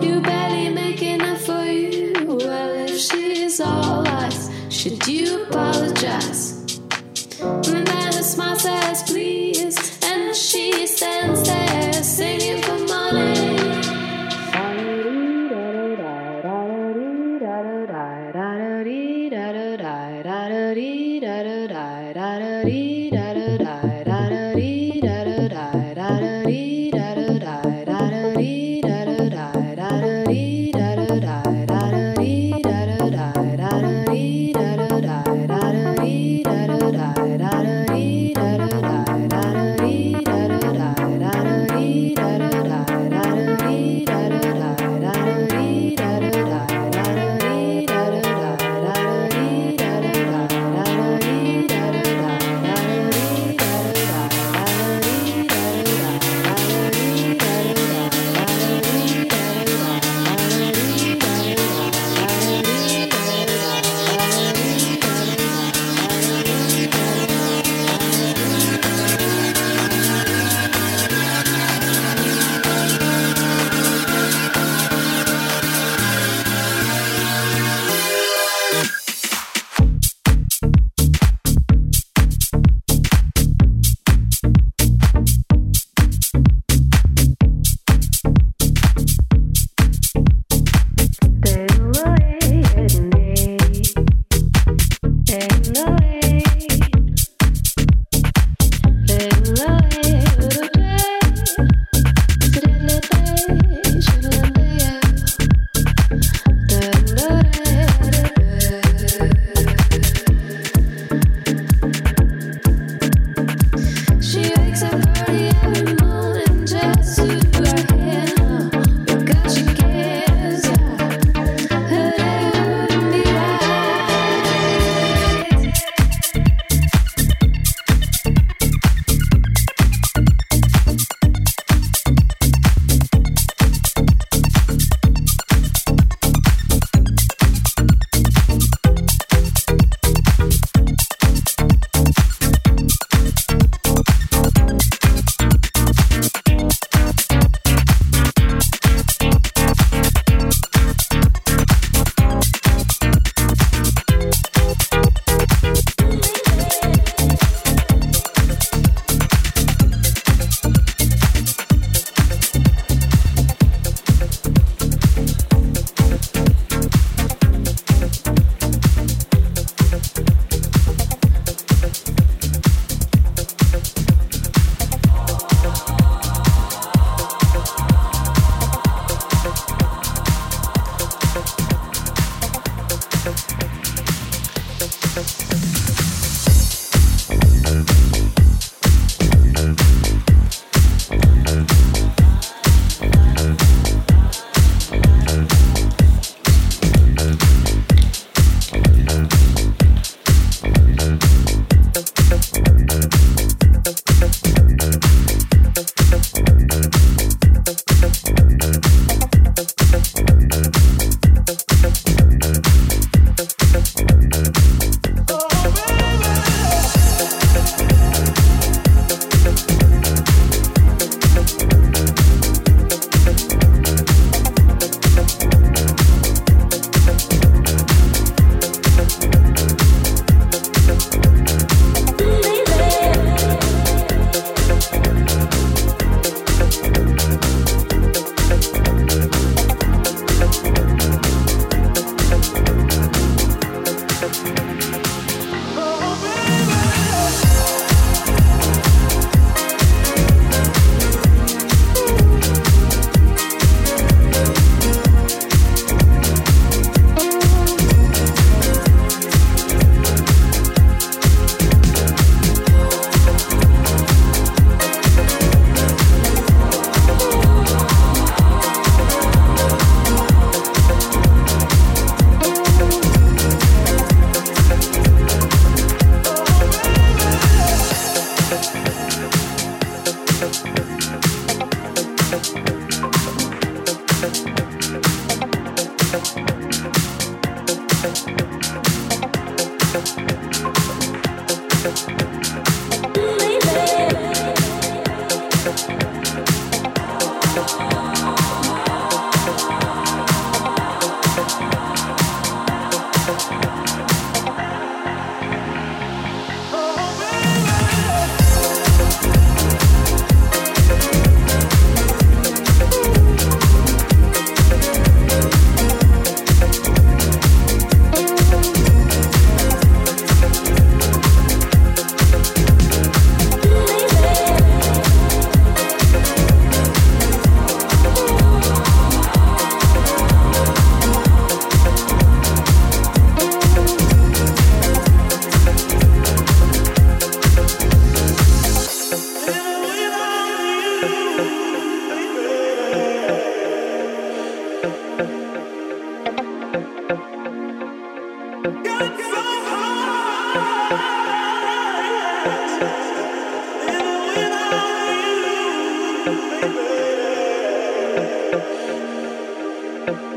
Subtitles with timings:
[0.00, 2.12] You barely make enough for you.
[2.26, 6.61] Well, if she's all lies, should you apologize?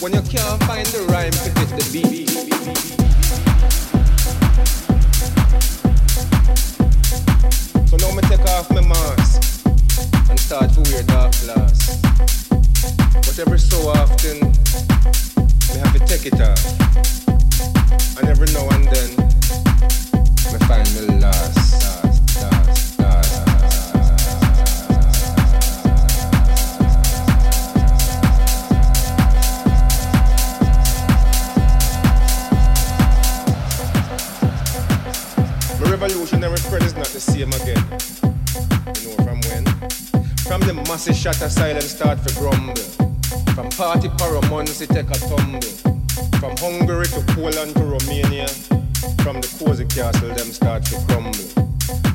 [0.00, 1.15] when you can't find the right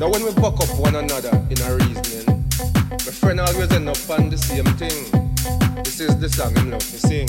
[0.01, 2.25] Now when we buck up one another in a reasoning,
[2.89, 4.97] My friend always end up on the same thing.
[5.83, 7.27] This is the song I'm love to sing.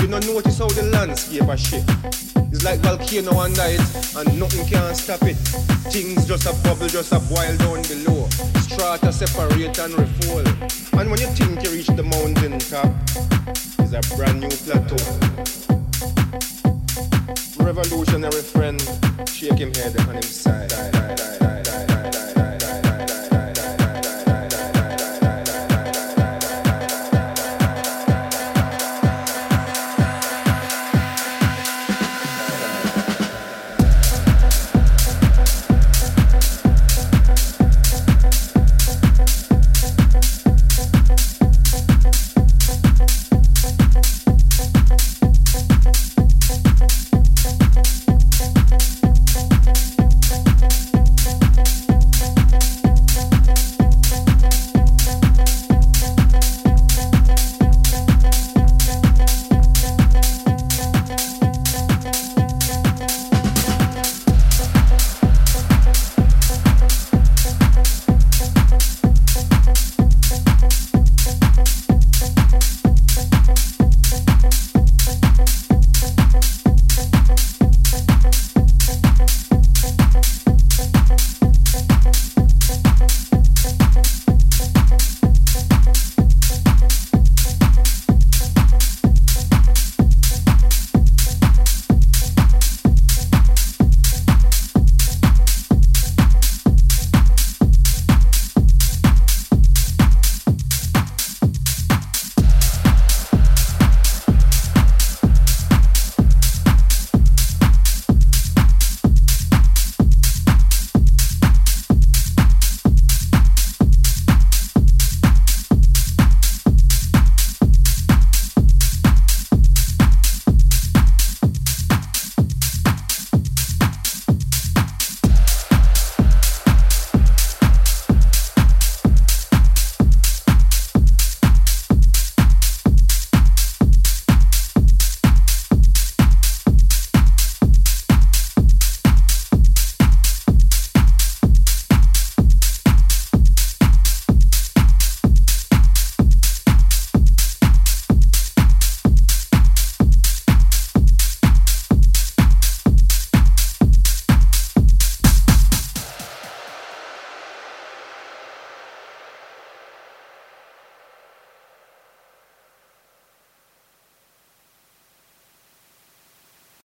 [0.00, 1.88] You don't notice how the landscape a shift.
[2.52, 3.80] It's like volcano on night
[4.16, 5.36] and nothing can stop it.
[5.92, 8.28] Things just a bubble, just a boil down below.
[8.64, 10.61] Strata separate and refold.
[11.02, 12.86] And when you think you reach the mountain top,
[13.80, 14.94] it's a brand new plateau.
[17.58, 18.80] Revolutionary friend,
[19.28, 19.96] shake him head